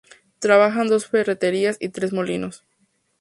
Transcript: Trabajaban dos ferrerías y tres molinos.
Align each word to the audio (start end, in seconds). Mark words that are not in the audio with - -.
Trabajaban 0.39 0.87
dos 0.87 1.05
ferrerías 1.05 1.77
y 1.79 1.89
tres 1.89 2.11
molinos. 2.11 2.63